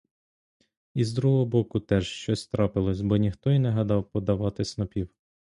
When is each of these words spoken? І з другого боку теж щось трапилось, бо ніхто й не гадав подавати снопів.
І 0.93 1.03
з 1.03 1.13
другого 1.13 1.45
боку 1.45 1.79
теж 1.79 2.07
щось 2.07 2.47
трапилось, 2.47 3.01
бо 3.01 3.17
ніхто 3.17 3.51
й 3.51 3.59
не 3.59 3.69
гадав 3.71 4.11
подавати 4.11 4.65
снопів. 4.65 5.09